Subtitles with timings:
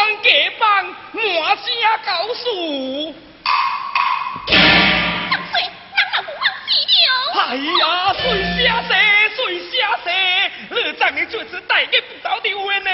[0.00, 1.66] 老王家帮满声
[2.06, 3.14] 告诉。
[7.34, 8.24] 哎呀，水
[8.64, 8.94] 下蛇，
[9.36, 10.10] 水下蛇，
[10.70, 12.90] 二丈的就是带给不到的呢。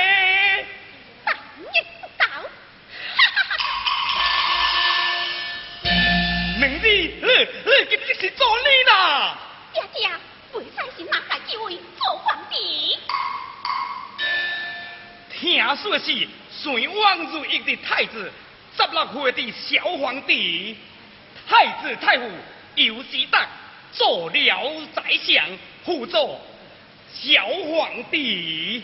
[6.58, 9.38] 明日，呃呃，今日是做你啦！
[9.72, 10.10] 爹爹，
[10.52, 12.98] 为啥是马海继位做皇帝？
[15.30, 16.26] 听说是
[16.66, 18.28] 隋王如意的太子，
[18.76, 20.76] 十六岁的小皇帝，
[21.48, 22.28] 太子太傅
[22.74, 23.46] 尤喜达
[23.92, 25.46] 做了宰相，
[25.84, 26.40] 辅佐
[27.12, 28.82] 小皇帝。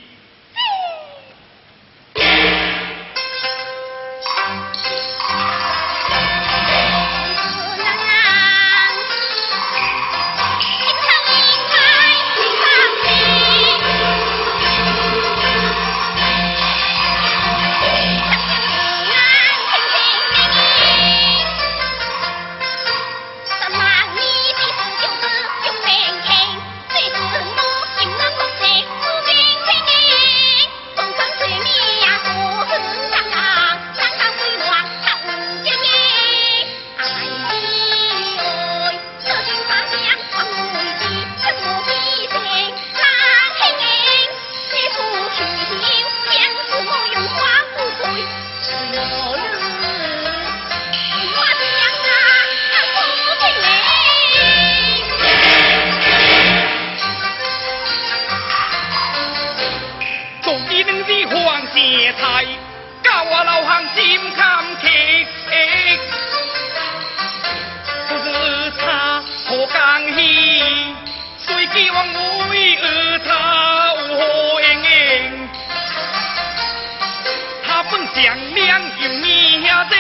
[78.14, 79.97] 将两银命在，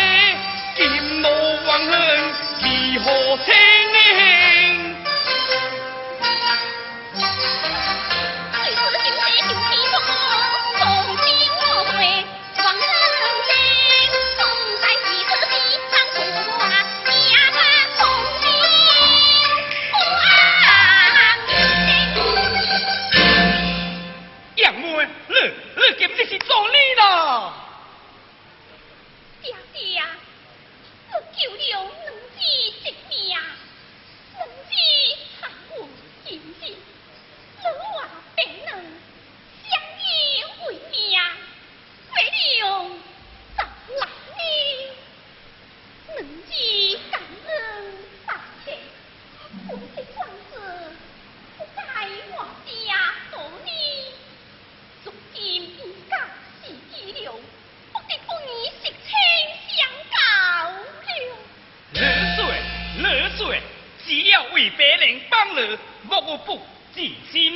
[0.76, 4.51] 金毛王恩，几何天？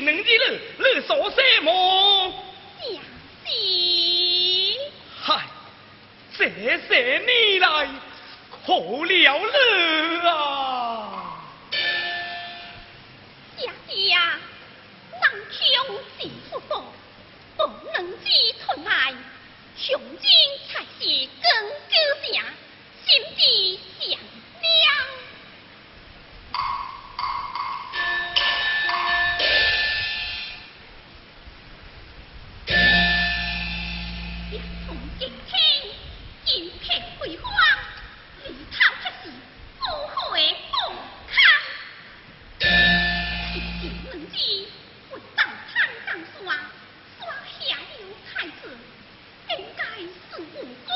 [0.00, 1.68] 能两日来来做什么？
[5.24, 5.46] 嗨，
[6.36, 7.88] 这些年来
[8.64, 11.38] 苦了你啊！
[13.58, 13.60] 爷
[13.94, 14.40] 爷、啊，
[15.20, 15.60] 南疆
[16.18, 16.72] 是不多，
[17.56, 17.60] 不
[17.94, 18.26] 能只
[18.64, 19.14] 吞来
[19.76, 20.28] 雄鹰。
[45.10, 45.74] 我早看
[46.06, 46.70] 上说啊
[47.60, 48.04] 下有
[48.62, 48.62] 子。
[49.50, 50.08] 应该是
[50.54, 50.90] 故功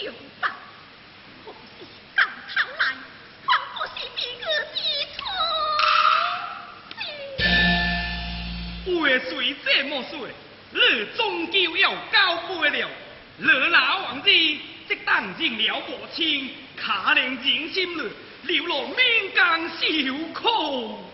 [0.00, 0.46] 留可
[1.76, 2.82] 惜上苍来
[3.44, 5.26] 放过西边个的话
[9.28, 9.30] 虽
[9.64, 10.28] 这么说
[10.70, 10.78] 你
[11.16, 12.88] 终究要交杯了
[13.38, 14.30] 老王子。
[14.88, 18.10] 这担心了母亲可怜人心里
[18.44, 18.96] 流落民
[19.34, 21.07] 间受苦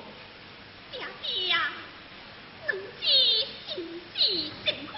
[1.47, 1.61] 娘，
[2.66, 2.69] 子
[3.00, 3.07] 心
[4.16, 4.19] 志
[4.64, 4.95] 诚坚，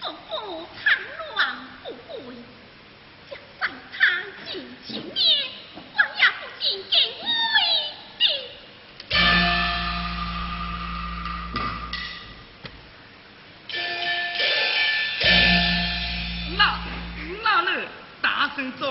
[0.00, 0.82] 从无贪
[1.34, 1.36] 乱
[1.82, 2.12] 富贵。
[3.30, 3.32] 将
[4.46, 4.50] 尽
[5.14, 5.16] 念，
[5.78, 6.42] 也不。
[16.56, 16.60] 那，
[17.42, 17.68] 那你
[18.20, 18.24] 打
[18.78, 18.82] 做？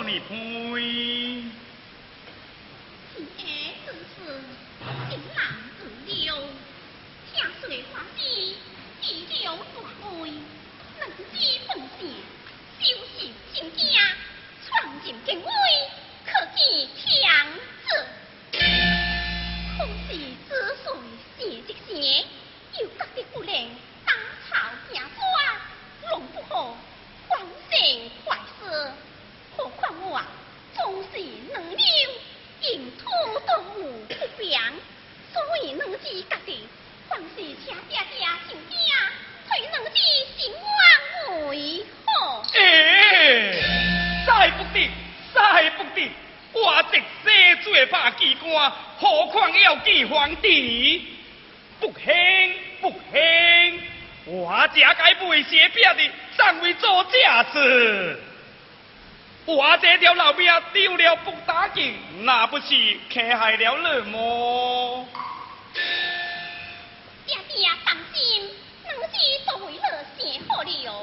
[48.22, 51.08] 奇怪，何况要见皇帝？
[51.80, 53.82] 不行不行，
[54.25, 58.20] 我这该背写笔的，尚未做架子。
[59.46, 62.66] 我这条老命丢了不打紧，那不是
[63.10, 65.08] 天害了你么？
[67.25, 68.51] 爹爹放心，
[68.86, 69.80] 老子都为你
[70.32, 71.00] 写好了。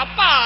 [0.00, 0.39] rapaz!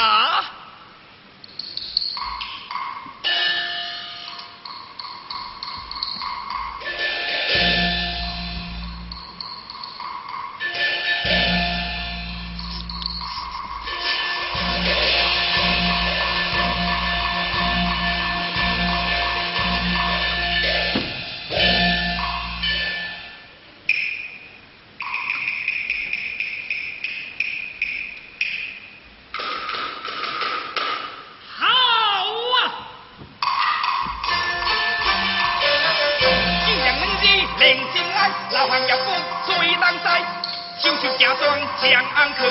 [42.04, 42.44] 两安可，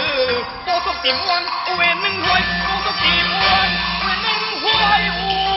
[0.65, 3.05] 高速点弯，我为恁开，高速点
[3.39, 3.69] 弯，
[4.01, 4.27] 为恁
[4.65, 4.81] 开
[5.27, 5.52] 我。